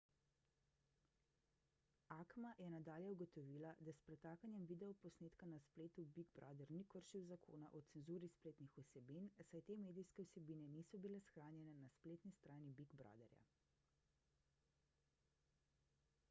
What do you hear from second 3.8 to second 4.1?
da s